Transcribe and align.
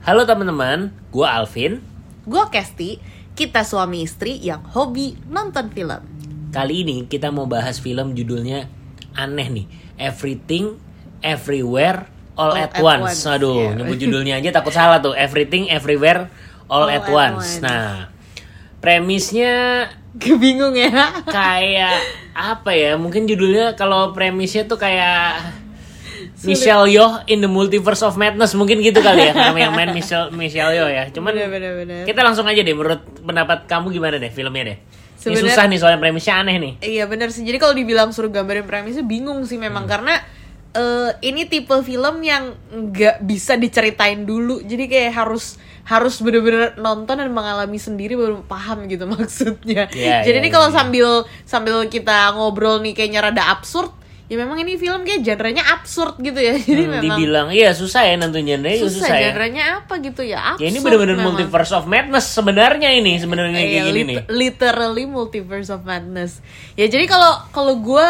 Halo 0.00 0.24
teman-teman, 0.24 0.96
gue 1.12 1.28
Alvin. 1.28 1.84
Gue 2.24 2.40
Kesti, 2.48 2.96
kita 3.36 3.68
suami 3.68 4.00
istri 4.00 4.40
yang 4.40 4.64
hobi 4.72 5.12
nonton 5.28 5.68
film. 5.68 6.00
Kali 6.56 6.88
ini 6.88 7.04
kita 7.04 7.28
mau 7.28 7.44
bahas 7.44 7.76
film 7.84 8.16
judulnya 8.16 8.64
aneh 9.12 9.48
nih, 9.52 9.66
Everything, 10.00 10.80
Everywhere, 11.20 12.08
All, 12.32 12.56
All 12.56 12.64
at, 12.64 12.72
at 12.72 12.80
Once. 12.80 13.12
Once, 13.12 13.28
Aduh, 13.28 13.60
iya. 13.60 13.76
nyebut 13.76 14.00
judulnya 14.08 14.40
aja 14.40 14.56
takut 14.56 14.72
salah 14.72 15.04
tuh. 15.04 15.12
Everything, 15.12 15.68
Everywhere, 15.68 16.32
All, 16.72 16.88
All 16.88 16.96
at, 16.96 17.04
at 17.04 17.12
once. 17.12 17.60
Once. 17.60 17.60
Nah, 17.60 18.08
premisnya 18.80 19.84
Kebingung 20.22 20.80
ya? 20.80 21.12
kayak 21.28 22.00
apa 22.32 22.72
ya? 22.72 22.96
Mungkin 22.96 23.28
judulnya 23.28 23.76
kalau 23.76 24.16
premisnya 24.16 24.64
tuh 24.64 24.80
kayak 24.80 25.59
Michelle 26.44 26.88
Yeoh 26.88 27.20
in 27.28 27.44
the 27.44 27.50
Multiverse 27.50 28.00
of 28.00 28.16
Madness 28.16 28.56
mungkin 28.56 28.80
gitu 28.80 29.00
kali 29.04 29.28
ya 29.28 29.32
karena 29.36 29.68
yang 29.68 29.74
main 29.76 29.90
Michelle 29.92 30.32
Michelle 30.32 30.72
Yeoh 30.72 30.88
ya. 30.88 31.04
Cuman 31.12 31.36
Bener-bener. 31.36 32.08
kita 32.08 32.20
langsung 32.24 32.48
aja 32.48 32.60
deh 32.64 32.72
menurut 32.72 33.04
pendapat 33.20 33.68
kamu 33.68 33.92
gimana 33.92 34.16
deh 34.16 34.32
filmnya 34.32 34.74
deh. 34.74 34.78
Ini 35.20 35.36
susah 35.36 35.68
nih 35.68 35.76
soalnya 35.76 36.00
premisnya 36.00 36.40
aneh 36.40 36.56
nih. 36.56 36.72
Iya 36.80 37.04
bener 37.04 37.28
sih. 37.28 37.44
Jadi 37.44 37.60
kalau 37.60 37.76
dibilang 37.76 38.08
suruh 38.08 38.32
gambarin 38.32 38.64
premisnya 38.64 39.04
bingung 39.04 39.44
sih 39.44 39.60
memang 39.60 39.84
karena 39.84 40.16
eh, 40.72 41.10
ini 41.20 41.44
tipe 41.44 41.76
film 41.84 42.24
yang 42.24 42.56
nggak 42.72 43.20
bisa 43.28 43.60
diceritain 43.60 44.24
dulu. 44.24 44.64
Jadi 44.64 44.88
kayak 44.88 45.12
harus 45.12 45.60
harus 45.84 46.22
bener-bener 46.22 46.78
nonton 46.78 47.18
dan 47.18 47.28
mengalami 47.34 47.76
sendiri 47.76 48.14
baru 48.16 48.40
paham 48.46 48.88
gitu 48.88 49.04
maksudnya. 49.12 49.92
Iya, 49.92 50.24
Jadi 50.24 50.38
iya, 50.38 50.42
ini 50.42 50.48
kalau 50.48 50.72
iya. 50.72 50.76
sambil 50.80 51.08
sambil 51.44 51.76
kita 51.92 52.32
ngobrol 52.32 52.80
nih 52.80 52.96
kayaknya 52.96 53.20
rada 53.28 53.52
absurd. 53.52 53.92
Ya 54.30 54.38
memang 54.38 54.56
ini 54.56 54.78
film 54.78 55.02
kayak 55.02 55.20
genrenya 55.20 55.66
absurd 55.68 56.16
gitu 56.18 56.38
ya. 56.38 56.54
Jadi 56.62 56.70
Hmm, 56.80 56.92
memang 56.94 57.18
dibilang 57.18 57.48
iya 57.50 57.74
susah 57.74 58.02
ya 58.02 58.14
nentuin 58.14 58.46
genre 58.46 58.70
susah, 58.70 58.94
susah, 59.02 59.10
ya. 59.10 59.22
genrenya 59.28 59.64
apa 59.80 59.98
gitu 59.98 60.22
ya. 60.22 60.54
Ya 60.54 60.64
ini 60.64 60.78
Absurd 60.78 61.02
memang. 61.04 61.24
multiverse 61.26 61.72
of 61.72 61.84
madness 61.84 62.30
sebenarnya 62.30 62.90
ini 62.92 63.18
sebenarnya 63.18 63.52
kayak 63.52 63.66
Iya, 63.68 63.82
gini 63.84 63.92
lit- 63.92 64.06
nih. 64.06 64.16
Literally 64.30 65.04
multiverse 65.04 65.68
of 65.68 65.82
madness. 65.82 66.38
Ya 66.72 66.86
jadi 66.86 67.04
kalau 67.04 67.42
kalau 67.50 67.74
gue 67.76 68.06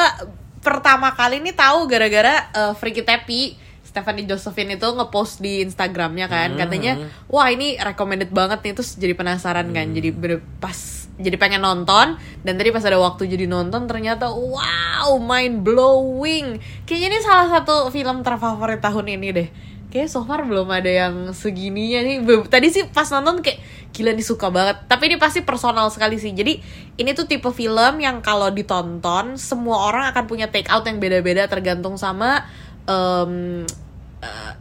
pertama 0.58 1.08
kali 1.10 1.40
ini 1.40 1.50
tahu 1.50 1.84
gara-gara 1.86 2.52
uh, 2.52 2.72
Freaky 2.74 3.00
Tepi 3.00 3.56
Stephanie 3.82 4.22
Josephine 4.22 4.76
itu 4.76 4.86
ngepost 4.86 5.40
di 5.40 5.64
Instagramnya 5.64 6.28
kan 6.28 6.52
Hmm. 6.52 6.60
katanya 6.60 6.92
wah 7.26 7.48
ini 7.48 7.74
recommended 7.74 8.28
banget 8.28 8.60
nih 8.60 8.72
terus 8.72 8.94
jadi 8.94 9.14
penasaran 9.14 9.66
kan 9.68 9.88
Hmm. 9.88 9.96
jadi 9.96 10.08
pas 10.54 10.99
jadi 11.20 11.36
pengen 11.36 11.62
nonton 11.62 12.16
dan 12.42 12.52
tadi 12.56 12.72
pas 12.72 12.82
ada 12.82 12.96
waktu 12.96 13.28
jadi 13.28 13.44
nonton 13.44 13.84
ternyata 13.84 14.32
wow 14.32 15.14
mind 15.20 15.60
blowing 15.62 16.56
kayaknya 16.88 17.06
ini 17.12 17.18
salah 17.20 17.48
satu 17.52 17.92
film 17.92 18.24
terfavorit 18.24 18.80
tahun 18.80 19.06
ini 19.20 19.28
deh. 19.30 19.48
Kayak 19.90 20.06
so 20.06 20.22
far 20.22 20.46
belum 20.46 20.70
ada 20.70 20.86
yang 20.86 21.34
segininya 21.34 21.98
nih. 22.06 22.22
Tadi 22.46 22.70
sih 22.70 22.86
pas 22.86 23.10
nonton 23.10 23.42
kayak 23.42 23.58
gila 23.90 24.14
nih 24.14 24.22
suka 24.22 24.46
banget. 24.46 24.86
Tapi 24.86 25.10
ini 25.10 25.16
pasti 25.18 25.42
personal 25.42 25.90
sekali 25.90 26.14
sih. 26.14 26.30
Jadi 26.30 26.62
ini 26.94 27.10
tuh 27.10 27.26
tipe 27.26 27.50
film 27.50 27.98
yang 27.98 28.22
kalau 28.22 28.54
ditonton 28.54 29.34
semua 29.34 29.90
orang 29.90 30.06
akan 30.14 30.30
punya 30.30 30.46
take 30.46 30.70
out 30.70 30.86
yang 30.86 31.02
beda-beda 31.02 31.50
tergantung 31.50 31.98
sama 31.98 32.46
eh, 32.86 33.66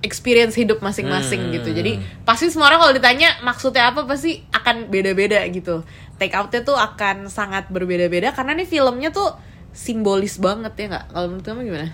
experience 0.01 0.55
hidup 0.55 0.79
masing-masing 0.79 1.45
Hmm. 1.45 1.53
gitu. 1.61 1.77
Jadi 1.77 1.99
pasti 2.23 2.47
semua 2.49 2.71
orang 2.71 2.79
kalau 2.79 2.93
ditanya 2.95 3.29
maksudnya 3.43 3.91
apa 3.91 4.07
pasti 4.07 4.41
akan 4.49 4.87
beda-beda 4.87 5.43
gitu 5.51 5.83
take 6.19 6.35
outnya 6.35 6.61
tuh 6.61 6.75
akan 6.75 7.31
sangat 7.31 7.71
berbeda-beda 7.71 8.35
karena 8.35 8.51
nih 8.53 8.67
filmnya 8.67 9.09
tuh 9.09 9.33
simbolis 9.71 10.35
banget 10.37 10.73
ya 10.75 10.85
nggak? 10.91 11.05
Kalau 11.13 11.27
menurut 11.31 11.45
kamu 11.47 11.61
gimana? 11.65 11.89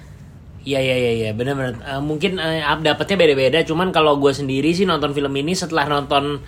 Iya 0.66 0.80
iya 0.82 0.96
iya 0.98 1.12
iya. 1.14 1.30
Benar-benar 1.38 1.78
Eh, 1.86 2.02
mungkin 2.02 2.42
up 2.42 2.82
dapatnya 2.82 3.16
beda-beda. 3.22 3.60
Cuman 3.62 3.94
kalau 3.94 4.18
gue 4.18 4.34
sendiri 4.34 4.74
sih 4.74 4.90
nonton 4.90 5.14
film 5.14 5.30
ini 5.38 5.54
setelah 5.54 5.86
nonton 5.86 6.42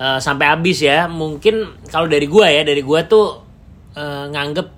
eh, 0.00 0.18
sampai 0.18 0.48
habis 0.48 0.80
ya 0.80 1.04
mungkin 1.06 1.84
kalau 1.92 2.08
dari 2.08 2.24
gue 2.24 2.46
ya 2.48 2.62
dari 2.64 2.80
gue 2.80 3.00
tuh 3.04 3.44
eh, 3.92 4.24
nganggep 4.32 4.68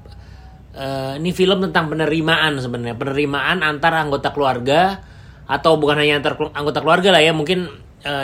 eh, 0.74 1.12
ini 1.22 1.30
film 1.30 1.62
tentang 1.70 1.86
penerimaan 1.86 2.58
sebenarnya. 2.58 2.98
Penerimaan 2.98 3.62
antar 3.62 3.94
anggota 3.94 4.34
keluarga 4.34 4.98
atau 5.47 5.78
bukan 5.78 5.98
hanya 5.98 6.19
antar 6.22 6.34
anggota 6.54 6.78
keluarga 6.82 7.10
lah 7.14 7.22
ya 7.22 7.34
mungkin 7.34 7.66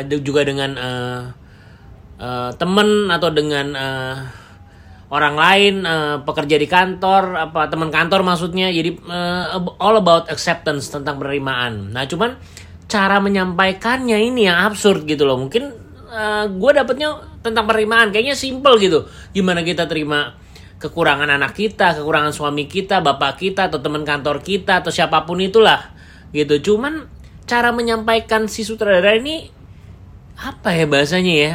de- 0.06 0.22
juga 0.24 0.40
dengan 0.46 0.70
eh, 0.74 1.20
eh, 2.20 2.50
temen 2.56 3.08
atau 3.12 3.28
dengan 3.32 3.66
eh, 3.76 4.16
orang 5.12 5.34
lain 5.38 5.74
eh, 5.86 6.16
pekerja 6.24 6.56
di 6.58 6.68
kantor 6.68 7.36
apa 7.38 7.68
teman 7.70 7.88
kantor 7.88 8.26
maksudnya. 8.26 8.68
Jadi 8.72 8.90
eh, 8.96 9.44
all 9.80 9.96
about 10.00 10.28
acceptance 10.32 10.90
tentang 10.90 11.20
penerimaan. 11.20 11.94
Nah 11.94 12.04
cuman 12.04 12.36
cara 12.86 13.18
menyampaikannya 13.18 14.18
ini 14.20 14.46
yang 14.46 14.72
absurd 14.72 15.04
gitu 15.06 15.26
loh. 15.26 15.38
Mungkin 15.40 15.88
gue 16.46 16.70
dapetnya 16.72 17.18
tentang 17.44 17.68
penerimaan. 17.68 18.08
Kayaknya 18.08 18.38
simple 18.38 18.80
gitu. 18.80 19.04
Gimana 19.36 19.60
kita 19.60 19.84
terima 19.84 20.32
kekurangan 20.76 21.28
anak 21.28 21.56
kita 21.56 21.96
kekurangan 21.96 22.36
suami 22.36 22.68
kita 22.68 23.00
bapak 23.00 23.40
kita 23.40 23.72
atau 23.72 23.80
teman 23.80 24.04
kantor 24.04 24.44
kita 24.44 24.84
atau 24.84 24.92
siapa 24.92 25.24
pun 25.24 25.40
itulah 25.40 25.92
gitu. 26.30 26.72
Cuman 26.72 27.08
cara 27.48 27.72
menyampaikan 27.72 28.50
si 28.50 28.66
sutradara 28.66 29.16
ini 29.16 29.48
apa 30.36 30.76
ya 30.76 30.84
bahasanya 30.84 31.34
ya 31.34 31.52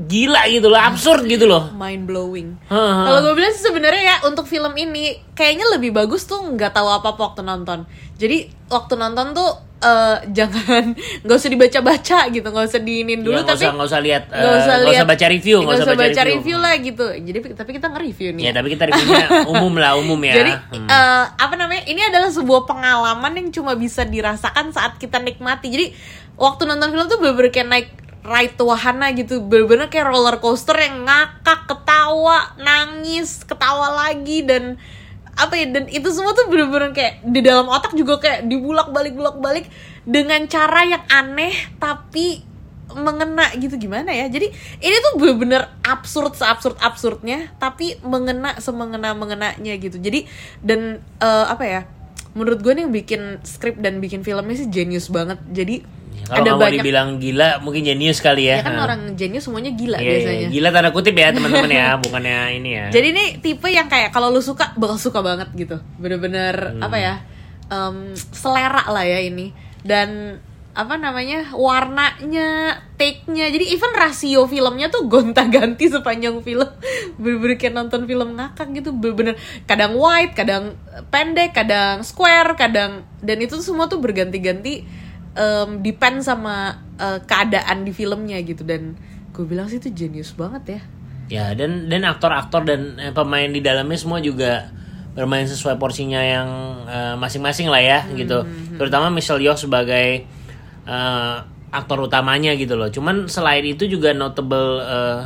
gila 0.00 0.48
gitu 0.48 0.66
loh 0.66 0.80
absurd 0.80 1.28
gitu 1.28 1.44
loh 1.44 1.68
mind 1.72 2.08
blowing. 2.08 2.56
Kalau 2.66 3.20
gue 3.20 3.34
bilang 3.36 3.52
sih 3.52 3.68
sebenarnya 3.68 4.02
ya 4.02 4.16
untuk 4.24 4.44
film 4.44 4.72
ini 4.72 5.12
kayaknya 5.32 5.68
lebih 5.76 5.92
bagus 5.92 6.24
tuh 6.24 6.40
nggak 6.40 6.72
tahu 6.72 6.88
apa 6.88 7.12
apa 7.12 7.20
waktu 7.20 7.42
nonton. 7.42 7.84
Jadi 8.16 8.48
waktu 8.66 8.96
nonton 8.96 9.32
tuh 9.32 9.50
eh, 9.78 10.16
jangan 10.36 10.96
nggak 11.20 11.36
usah 11.36 11.50
dibaca-baca 11.50 12.18
gitu, 12.28 12.46
nggak 12.48 12.66
usah 12.66 12.80
diinin 12.80 13.20
dulu 13.20 13.36
Ya, 13.36 13.44
tapi 13.44 13.60
usah 13.60 13.72
nggak 13.76 13.88
usah 13.88 14.00
lihat 14.00 14.22
eh, 14.28 14.40
nggak 14.40 14.56
usah 14.56 14.64
nggak 14.72 14.88
lihat 14.88 15.02
usah 15.04 15.08
baca 15.12 15.26
review 15.28 15.56
nggak 15.60 15.76
usah 15.76 15.86
baca 15.92 16.20
review, 16.22 16.32
review 16.32 16.56
lah 16.56 16.74
gitu. 16.76 17.06
Jadi 17.12 17.38
tapi 17.52 17.70
kita 17.76 17.86
nge-review 17.88 18.28
nih. 18.32 18.42
ya 18.48 18.52
tapi 18.52 18.68
kita 18.72 18.84
reviewnya 18.88 19.26
umum 19.52 19.74
lah 19.76 19.92
umum 19.96 20.20
ya 20.22 20.34
Jadi 20.34 20.52
Hmm. 20.70 20.88
eh, 20.88 21.24
apa 21.28 21.54
namanya? 21.56 21.82
Ini 21.84 22.00
adalah 22.08 22.30
sebuah 22.30 22.64
pengalaman 22.64 23.32
yang 23.36 23.48
cuma 23.50 23.76
bisa 23.76 24.00
dirasakan 24.02 24.72
saat 24.72 24.96
kita 24.96 25.18
nikmati. 25.18 25.68
Jadi 25.68 25.86
waktu 26.40 26.62
nonton 26.64 26.88
film 26.88 27.04
tuh 27.04 27.18
bener-bener 27.20 27.50
kayak 27.50 27.68
naik 27.68 27.88
ride 28.30 28.54
wahana 28.62 29.10
gitu, 29.10 29.42
bener-bener 29.42 29.90
kayak 29.90 30.06
roller 30.06 30.38
coaster 30.38 30.78
yang 30.78 31.02
ngakak, 31.02 31.66
ketawa, 31.66 32.54
nangis, 32.62 33.42
ketawa 33.42 34.06
lagi 34.06 34.46
dan 34.46 34.78
apa 35.40 35.56
ya 35.56 35.72
dan 35.72 35.88
itu 35.88 36.04
semua 36.12 36.36
tuh 36.36 36.52
bener-bener 36.52 36.92
kayak 36.92 37.24
di 37.24 37.40
dalam 37.40 37.64
otak 37.72 37.96
juga 37.96 38.20
kayak 38.20 38.44
dibulak 38.44 38.92
balik 38.92 39.16
bulak 39.16 39.40
balik 39.40 39.64
dengan 40.04 40.44
cara 40.44 40.84
yang 40.84 41.04
aneh 41.08 41.54
tapi 41.80 42.44
mengena 42.92 43.48
gitu. 43.56 43.78
Gimana 43.78 44.10
ya? 44.10 44.26
Jadi 44.26 44.50
ini 44.82 44.96
tuh 45.00 45.12
bener-bener 45.16 45.70
absurd 45.86 46.34
seabsurd 46.36 46.76
absurdnya 46.82 47.54
tapi 47.56 47.96
mengena 48.04 48.58
semengena 48.58 49.14
mengenanya 49.14 49.74
gitu. 49.80 49.96
Jadi 49.96 50.26
dan 50.60 51.00
eh, 51.22 51.46
apa 51.46 51.64
ya 51.64 51.80
menurut 52.34 52.62
gue 52.62 52.72
nih 52.76 52.82
yang 52.86 52.94
bikin 52.94 53.22
skrip 53.42 53.78
dan 53.82 53.98
bikin 53.98 54.22
filmnya 54.22 54.60
sih 54.60 54.68
genius 54.68 55.08
banget. 55.08 55.38
Jadi 55.50 55.82
kalau 56.22 56.42
ada 56.42 56.52
banyak 56.56 56.78
dibilang 56.78 57.08
gila 57.16 57.60
mungkin 57.60 57.82
jenius 57.82 58.18
kali 58.18 58.46
ya. 58.46 58.58
Ya 58.58 58.62
kan 58.62 58.74
Nah. 58.74 58.84
orang 58.84 59.00
genius 59.14 59.44
semuanya 59.44 59.70
gila 59.70 59.96
Iya, 59.96 60.04
iya, 60.04 60.12
biasanya. 60.12 60.48
gila 60.50 60.68
tanda 60.70 60.90
kutip 60.90 61.14
ya 61.14 61.28
teman-teman 61.30 61.70
ya 61.70 61.88
bukannya 62.02 62.38
ini 62.54 62.70
ya. 62.72 62.84
Jadi 62.88 63.06
ini 63.08 63.24
tipe 63.38 63.66
yang 63.66 63.86
kayak 63.86 64.10
kalau 64.10 64.28
lu 64.28 64.40
suka 64.40 64.74
bakal 64.74 64.96
suka 64.96 65.20
banget 65.20 65.48
gitu. 65.54 65.76
Bener-bener 65.96 66.54
Hmm. 66.72 66.82
apa 66.82 66.96
ya 66.96 67.14
em, 67.66 67.96
selera 68.12 68.84
lah 68.86 69.02
ya 69.02 69.20
ini. 69.20 69.54
Dan 69.80 70.36
apa 70.70 70.94
namanya 70.94 71.50
warnanya 71.50 72.48
take-nya. 72.94 73.48
Jadi 73.48 73.70
even 73.70 73.90
rasio 73.92 74.46
filmnya 74.46 74.86
tuh 74.86 75.04
gonta-ganti 75.04 75.88
sepanjang 75.88 76.38
film. 76.40 76.68
Bener-bener 77.18 77.56
kayak 77.56 77.74
nonton 77.74 78.04
film 78.04 78.34
ngakak 78.34 78.70
gitu 78.72 78.90
bener-bener. 78.92 79.34
Kadang 79.64 79.94
wide 79.94 80.32
kadang 80.32 80.78
pendek 81.06 81.52
kadang 81.52 82.00
square 82.00 82.54
kadang 82.54 83.02
dan 83.18 83.36
itu 83.38 83.58
semua 83.58 83.86
tuh 83.86 83.98
berganti-ganti 83.98 84.86
em, 85.32 85.80
depend 85.80 86.20
sama 86.20 86.74
eh, 86.96 87.18
keadaan 87.22 87.82
di 87.82 87.90
filmnya 87.90 88.38
gitu. 88.40 88.62
Dan 88.62 88.96
gue 89.30 89.44
bilang 89.44 89.66
sih 89.66 89.78
itu 89.78 89.90
genius 89.90 90.32
banget 90.32 90.64
ya. 90.66 90.80
Ya 91.30 91.46
dan 91.54 91.86
dan 91.86 92.02
aktor-aktor 92.02 92.64
dan 92.64 92.98
eh, 92.98 93.10
pemain 93.10 93.46
di 93.46 93.60
dalamnya 93.60 93.94
semua 93.94 94.18
juga 94.18 94.66
bermain 95.10 95.42
sesuai 95.42 95.74
porsinya 95.76 96.18
yang 96.18 96.48
eh, 96.86 97.14
masing-masing 97.14 97.66
lah 97.66 97.78
ya 97.78 97.98
Hmm, 98.02 98.14
gitu. 98.16 98.38
terutama 98.76 99.06
Michelle 99.08 99.38
Yeoh 99.38 99.54
sebagai 99.54 100.26
eh, 100.86 101.36
aktor 101.70 101.98
utamanya 102.00 102.54
gitu 102.54 102.74
loh. 102.74 102.90
Cuman 102.90 103.26
selain 103.26 103.62
itu 103.62 103.86
juga 103.86 104.10
notable 104.10 104.82
eh, 104.82 105.20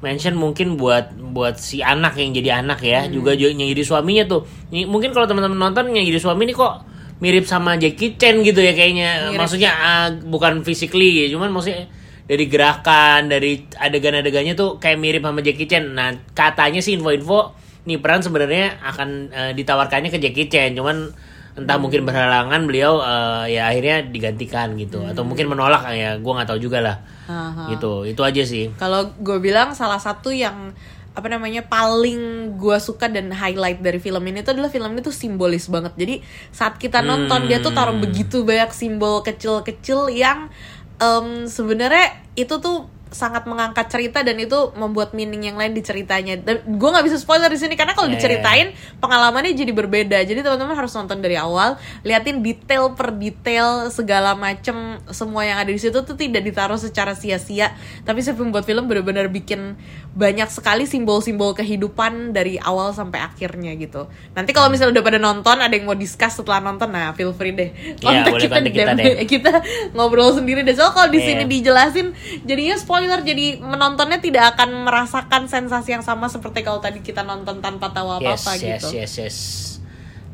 mention 0.00 0.36
mungkin 0.36 0.76
buat 0.76 1.12
buat 1.16 1.56
si 1.56 1.80
anak 1.80 2.16
yang 2.16 2.32
jadi 2.32 2.60
anak 2.60 2.80
ya. 2.80 3.04
Hmm. 3.04 3.12
juga 3.12 3.32
ju- 3.32 3.52
yang 3.52 3.68
jadi 3.68 3.84
suaminya 3.84 4.24
tuh. 4.24 4.44
Mungkin 4.70 5.12
kalau 5.12 5.24
teman-teman 5.24 5.56
nonton 5.58 5.92
yang 5.92 6.04
jadi 6.04 6.16
suami 6.16 6.44
ini 6.44 6.56
kok 6.56 6.95
mirip 7.16 7.44
sama 7.44 7.80
Jackie 7.80 8.14
Chan 8.14 8.40
gitu 8.40 8.60
ya 8.60 8.72
kayaknya. 8.72 9.32
Mirip. 9.32 9.38
maksudnya 9.40 9.70
ah, 9.72 10.08
bukan 10.12 10.60
physically 10.60 11.28
cuman 11.28 11.48
maksudnya 11.48 11.88
dari 12.26 12.50
gerakan 12.50 13.30
dari 13.30 13.62
adegan-adegannya 13.72 14.52
tuh 14.52 14.76
kayak 14.76 14.98
mirip 14.98 15.22
sama 15.22 15.40
Jackie 15.40 15.64
Chan. 15.64 15.94
Nah 15.94 16.12
katanya 16.34 16.82
sih 16.82 16.98
info-info 16.98 17.54
nih 17.86 18.02
peran 18.02 18.18
sebenarnya 18.20 18.82
akan 18.82 19.08
eh, 19.30 19.52
ditawarkannya 19.54 20.10
ke 20.10 20.18
Jackie 20.18 20.50
Chan. 20.50 20.74
Cuman 20.74 21.14
entah 21.56 21.80
mungkin 21.80 22.04
berhalangan 22.04 22.68
beliau 22.68 23.00
eh, 23.00 23.56
ya 23.56 23.70
akhirnya 23.70 24.04
digantikan 24.10 24.74
gitu. 24.76 25.06
Atau 25.06 25.22
Hmm. 25.24 25.30
mungkin 25.32 25.46
menolak 25.48 25.86
ya 25.94 26.18
gue 26.18 26.32
nggak 26.34 26.48
tahu 26.50 26.60
juga 26.60 26.82
lah. 26.82 26.96
Aha. 27.26 27.74
gitu 27.74 28.04
itu 28.04 28.22
aja 28.22 28.42
sih. 28.42 28.70
Kalau 28.76 29.10
gue 29.18 29.38
bilang 29.40 29.72
salah 29.72 29.98
satu 29.98 30.30
yang 30.30 30.70
apa 31.16 31.32
namanya 31.32 31.64
paling 31.64 32.52
gue 32.60 32.76
suka 32.76 33.08
dan 33.08 33.32
highlight 33.32 33.80
dari 33.80 33.96
film 33.96 34.20
ini 34.28 34.44
tuh 34.44 34.52
adalah 34.52 34.68
film 34.68 34.92
ini 34.92 35.00
tuh 35.00 35.16
simbolis 35.16 35.64
banget. 35.72 35.96
Jadi 35.96 36.14
saat 36.52 36.76
kita 36.76 37.00
nonton 37.00 37.48
dia 37.48 37.64
tuh 37.64 37.72
taruh 37.72 37.96
begitu 37.96 38.44
banyak 38.44 38.68
simbol 38.76 39.24
kecil-kecil 39.24 40.12
yang 40.12 40.52
em, 41.00 41.48
sebenarnya 41.48 42.20
itu 42.36 42.60
tuh 42.60 42.92
sangat 43.16 43.48
mengangkat 43.48 43.88
cerita 43.88 44.20
dan 44.20 44.36
itu 44.36 44.76
membuat 44.76 45.16
meaning 45.16 45.48
yang 45.48 45.56
lain 45.56 45.72
di 45.72 45.80
ceritanya. 45.80 46.36
Dan 46.36 46.60
gue 46.68 46.88
nggak 46.92 47.00
bisa 47.02 47.16
spoiler 47.16 47.48
di 47.48 47.56
sini 47.56 47.72
karena 47.72 47.96
kalau 47.96 48.06
Yeah. 48.06 48.20
diceritain 48.20 48.66
pengalamannya 49.00 49.56
jadi 49.56 49.72
berbeda. 49.72 50.18
Jadi 50.20 50.44
teman-teman 50.44 50.76
harus 50.76 50.92
nonton 50.92 51.18
dari 51.18 51.34
awal, 51.34 51.74
liatin 52.02 52.44
detail 52.44 52.92
per 52.92 53.16
detail 53.16 53.88
segala 53.88 54.36
macem 54.36 54.76
semua 55.08 55.42
yang 55.42 55.56
ada 55.56 55.72
di 55.72 55.80
situ 55.80 55.96
tuh 55.96 56.12
tidak 56.12 56.44
ditaruh 56.44 56.76
secara 56.76 57.16
sia-sia. 57.16 57.72
Tapi 58.04 58.20
si 58.20 58.30
pembuat 58.30 58.62
film 58.62 58.84
benar-benar 58.84 59.26
bikin 59.26 59.80
banyak 60.12 60.48
sekali 60.48 60.84
simbol-simbol 60.84 61.52
kehidupan 61.52 62.32
dari 62.32 62.58
awal 62.58 62.90
sampai 62.90 63.22
akhirnya 63.22 63.72
gitu. 63.76 64.08
Nanti 64.32 64.50
kalau 64.50 64.68
misalnya 64.68 64.98
udah 64.98 65.04
pada 65.04 65.18
nonton, 65.18 65.56
ada 65.56 65.70
yang 65.70 65.84
mau 65.84 65.94
discuss 65.94 66.36
setelah 66.36 66.58
nonton, 66.58 66.88
nah 66.88 67.12
feel 67.12 67.30
free 67.30 67.52
deh. 67.52 67.70
Iya, 68.00 68.26
kontak 68.26 68.64
kita 68.66 68.92
DM, 68.92 68.96
deh. 68.96 69.06
kita 69.32 69.52
ngobrol 69.92 70.32
sendiri 70.32 70.60
deh. 70.60 70.74
So 70.74 70.90
kalau 70.90 71.08
di 71.08 71.20
Iya. 71.20 71.26
sini 71.26 71.44
dijelasin, 71.46 72.06
jadinya 72.42 72.76
spoiler, 72.76 73.05
jadi 73.22 73.62
menontonnya 73.62 74.18
tidak 74.18 74.56
akan 74.56 74.86
merasakan 74.86 75.46
sensasi 75.46 75.94
yang 75.94 76.04
sama 76.04 76.26
seperti 76.26 76.66
kalau 76.66 76.82
tadi 76.82 77.00
kita 77.00 77.22
nonton 77.22 77.62
tanpa 77.62 77.94
tahu 77.94 78.18
yes 78.20 78.42
apa-apa 78.42 78.52
yes 78.58 78.62
gitu. 78.62 78.88
yes 78.94 79.12
yes. 79.18 79.38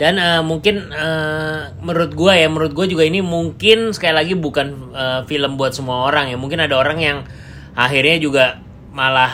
Dan 0.01 0.19
eh, 0.19 0.43
mungkin 0.43 0.91
eh, 0.91 1.77
menurut 1.79 2.17
gue 2.17 2.33
ya 2.35 2.49
menurut 2.49 2.73
gue 2.75 2.87
juga 2.91 3.05
ini 3.07 3.23
mungkin 3.23 3.95
sekali 3.95 4.15
lagi 4.17 4.35
bukan 4.35 4.67
eh, 4.91 5.21
film 5.29 5.55
buat 5.55 5.77
semua 5.77 6.09
orang 6.09 6.33
ya. 6.33 6.37
Mungkin 6.41 6.59
ada 6.59 6.75
orang 6.75 6.99
yang 6.99 7.19
akhirnya 7.77 8.19
juga 8.19 8.45
malah 8.93 9.33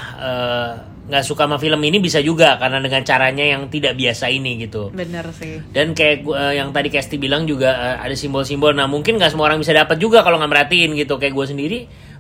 nggak 1.09 1.25
suka 1.25 1.49
sama 1.49 1.57
film 1.57 1.81
ini 1.89 2.05
bisa 2.05 2.21
juga 2.21 2.61
karena 2.61 2.85
dengan 2.85 3.01
caranya 3.01 3.41
yang 3.41 3.73
tidak 3.73 3.97
biasa 3.97 4.29
ini 4.29 4.61
gitu. 4.61 4.93
Bener 4.93 5.25
sih. 5.33 5.65
dan 5.73 5.97
kayak 5.97 6.29
eh, 6.29 6.61
yang 6.61 6.69
tadi 6.77 6.93
Kesti 6.93 7.17
bilang 7.17 7.49
juga 7.49 7.97
ada 7.97 8.13
simbol-simbol. 8.13 8.77
Nah 8.77 8.85
mungkin 8.85 9.17
nggak 9.17 9.33
semua 9.33 9.49
orang 9.49 9.65
bisa 9.65 9.73
dapat 9.73 9.97
juga 9.97 10.21
kalau 10.21 10.37
nggak 10.37 10.53
merhatiin 10.53 10.93
gitu. 11.01 11.17
Kayak 11.17 11.33
gue 11.33 11.47
sendiri 11.49 11.79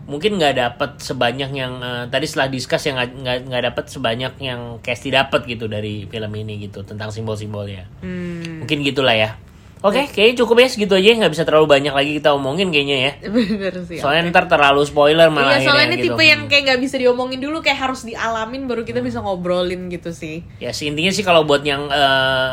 mungkin 0.09 0.41
nggak 0.41 0.55
dapat 0.57 0.91
sebanyak 0.99 1.51
yang 1.53 1.73
eh, 1.79 2.05
tadi 2.09 2.25
setelah 2.25 2.49
discuss 2.49 2.83
yang 2.83 2.97
nggak- 2.97 3.45
nggak 3.45 3.63
dapat 3.69 3.85
sebanyak 3.87 4.33
yang 4.41 4.61
Kesti 4.81 5.13
dapat 5.13 5.45
gitu 5.45 5.69
dari 5.69 6.05
film 6.05 6.33
ini 6.33 6.65
gitu 6.65 6.81
tentang 6.81 7.13
simbol-simbolnya. 7.13 7.85
Hmm, 8.01 8.65
mungkin 8.65 8.81
gitulah 8.81 9.13
ya. 9.13 9.37
Oke 9.79 10.11
kayaknya 10.11 10.43
cukup 10.43 10.59
ya 10.59 10.67
segitu 10.67 10.91
aja 10.93 11.07
nggak 11.15 11.31
bisa 11.31 11.47
terlalu 11.47 11.71
banyak 11.71 11.95
lagi 11.95 12.19
kita 12.19 12.35
omongin 12.35 12.73
kayaknya 12.73 12.97
ya. 12.99 13.13
Bener 13.31 13.75
sih. 13.87 14.03
soalnya 14.03 14.27
ntar 14.29 14.51
terlalu 14.51 14.83
spoiler 14.83 15.31
malah 15.31 15.55
Iya 15.55 15.71
soalnya 15.71 15.87
ini 15.87 15.97
gitu. 16.01 16.19
tipe 16.19 16.23
yang 16.25 16.43
kayak 16.51 16.63
nggak 16.67 16.81
bisa 16.83 16.97
diomongin 16.97 17.39
dulu 17.39 17.63
kayak 17.63 17.79
harus 17.79 18.03
dialamin 18.03 18.67
baru 18.67 18.83
kita 18.83 18.99
bisa 18.99 19.23
ngobrolin 19.23 19.87
gitu 19.87 20.11
sih. 20.11 20.43
ya 20.59 20.75
sih 20.75 20.91
intinya 20.91 21.15
sih 21.15 21.23
kalau 21.23 21.45
buat 21.45 21.63
yang 21.63 21.87
eh, 21.87 22.53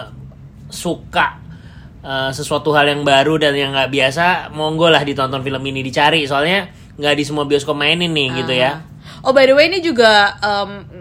suka 0.68 1.42
eh, 2.02 2.30
sesuatu 2.30 2.70
hal 2.72 2.90
yang 2.90 3.02
baru 3.02 3.40
dan 3.40 3.54
yang 3.54 3.74
nggak 3.74 3.90
biasa 3.90 4.26
monggo 4.52 4.86
lah 4.88 5.02
ditonton 5.02 5.42
film 5.42 5.64
ini 5.64 5.82
dicari. 5.82 6.26
Soalnya 6.26 6.70
nggak 6.96 7.14
di 7.16 7.24
semua 7.28 7.44
bioskop 7.44 7.76
mainin 7.76 8.12
nih 8.12 8.28
gitu 8.44 8.54
ya. 8.56 8.84
Oh 9.26 9.34
by 9.34 9.50
the 9.50 9.58
way 9.58 9.70
ini 9.70 9.82
juga 9.82 10.38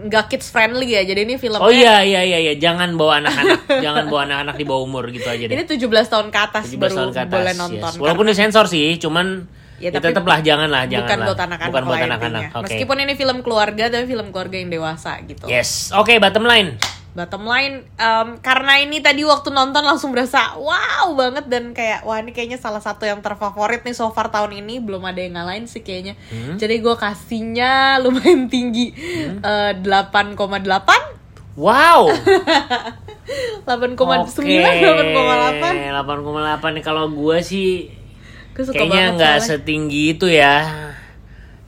nggak 0.09 0.33
kids 0.33 0.49
friendly 0.49 0.97
ya. 0.97 1.05
Jadi 1.05 1.29
ini 1.29 1.35
filmnya 1.37 1.61
oh 1.61 1.71
iya 1.71 2.01
iya 2.01 2.21
iya 2.25 2.37
iya. 2.41 2.53
Jangan 2.57 2.97
bawa 2.97 3.21
anak-anak. 3.21 3.59
Jangan 3.85 4.03
bawa 4.09 4.21
anak-anak 4.25 4.55
di 4.57 4.65
bawah 4.65 4.83
umur 4.83 5.07
gitu 5.13 5.27
aja 5.29 5.43
deh. 5.45 5.53
Ini 5.53 5.65
17 5.65 5.81
tahun 5.85 6.27
ke 6.33 6.39
atas 6.39 6.63
17 6.73 6.81
baru 6.81 6.95
tahun 6.95 7.11
ke 7.13 7.21
atas, 7.21 7.35
boleh 7.37 7.53
yes. 7.53 7.61
nonton. 7.61 7.91
walaupun 8.01 8.25
disensor 8.29 8.65
sih 8.67 8.97
cuman 9.01 9.47
Ya, 9.75 9.91
ya, 9.91 9.99
tapi 9.99 10.15
tetap 10.15 10.23
lah 10.23 10.39
jangan 10.39 10.71
lah 10.71 10.87
jangan 10.87 11.03
bukan 11.03 11.19
buat 11.27 11.39
anak-anak 11.51 11.67
bukan 11.67 11.83
buat 11.83 11.99
anak-anak 12.07 12.43
oke. 12.55 12.63
Meskipun 12.63 12.95
ini 12.95 13.13
film 13.19 13.37
keluarga 13.43 13.91
tapi 13.91 14.07
film 14.07 14.31
keluarga 14.31 14.55
yang 14.55 14.71
dewasa 14.71 15.19
gitu. 15.27 15.51
yes. 15.51 15.91
Oke 15.91 16.15
bottom 16.15 16.47
line 16.47 16.79
Bottom 17.15 17.47
line 17.47 17.87
em, 17.95 18.27
karena 18.43 18.83
ini 18.83 18.99
tadi 18.99 19.23
waktu 19.23 19.47
nonton 19.47 19.87
langsung 19.87 20.11
berasa 20.11 20.59
wow 20.59 21.15
banget. 21.15 21.47
Dan 21.47 21.71
kayak 21.71 22.03
wah 22.03 22.19
ini 22.19 22.35
kayaknya 22.35 22.59
salah 22.59 22.83
satu 22.83 23.07
yang 23.07 23.23
terfavorit 23.23 23.87
nih 23.87 23.95
so 23.95 24.11
far 24.11 24.27
tahun 24.27 24.59
ini. 24.59 24.83
Belum 24.83 24.99
ada 25.07 25.23
yang 25.23 25.39
ngalahin 25.39 25.63
sih 25.63 25.79
kayaknya. 25.79 26.19
Hmm. 26.27 26.59
Jadi 26.59 26.83
gue 26.83 26.95
kasihnya 26.99 27.71
lumayan 28.03 28.51
tinggi. 28.51 28.91
Eh, 29.39 29.71
8,8 29.79 30.35
wow! 31.55 32.11
8,9 33.65 33.95
Oke, 33.95 34.59
8,8 34.61 35.95
8,8 35.95 36.75
nih. 36.75 36.83
Kalau 36.83 37.07
gue 37.09 37.37
sih 37.39 37.95
Gue 38.51 38.63
suka 38.67 38.75
kayaknya 38.83 39.15
nggak 39.15 39.37
setinggi 39.39 40.19
itu 40.19 40.27
ya. 40.27 40.67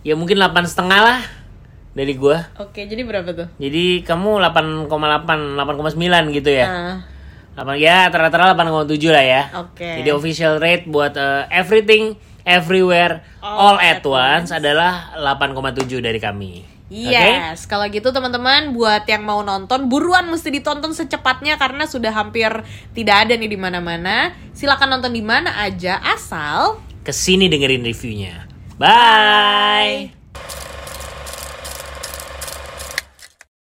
Ya 0.03 0.13
mungkin 0.19 0.43
8 0.43 0.51
setengah 0.67 0.99
lah 0.99 1.36
dari 1.97 2.13
gue. 2.13 2.37
Oke, 2.61 2.85
jadi 2.85 3.01
berapa 3.01 3.33
tuh? 3.33 3.47
Jadi 3.57 4.05
kamu 4.05 4.37
8,8, 4.37 5.57
8,9 5.57 6.37
gitu 6.37 6.49
ya. 6.53 7.01
8 7.57 7.73
ya 7.81 8.13
rata-rata 8.13 8.53
8,7 8.53 9.09
lah 9.09 9.25
ya. 9.25 9.41
Oke. 9.65 10.05
Jadi 10.05 10.09
official 10.13 10.61
rate 10.61 10.85
buat 10.85 11.17
eh, 11.17 11.49
everything 11.49 12.13
everywhere 12.45 13.25
all, 13.41 13.73
All 13.73 13.77
at 13.81 13.99
at 13.99 14.05
once 14.05 14.49
adalah 14.53 15.17
8,7 15.17 15.89
dari 15.97 16.21
kami. 16.21 16.77
Yes, 16.87 17.67
kalau 17.67 17.83
gitu 17.91 18.15
teman-teman 18.15 18.71
buat 18.71 19.03
yang 19.11 19.27
mau 19.27 19.43
nonton 19.43 19.91
buruan 19.91 20.23
mesti 20.31 20.55
ditonton 20.55 20.95
secepatnya 20.95 21.59
karena 21.59 21.83
sudah 21.83 22.15
hampir 22.15 22.47
tidak 22.95 23.27
ada 23.27 23.35
nih 23.35 23.51
di 23.51 23.59
mana-mana. 23.59 24.31
Silakan 24.55 24.95
nonton 24.95 25.11
di 25.11 25.19
mana 25.19 25.51
aja 25.59 25.99
asal 25.99 26.79
Ke 27.03 27.11
sini 27.11 27.51
dengerin 27.51 27.83
reviewnya. 27.83 28.47
Bye. 28.79 30.15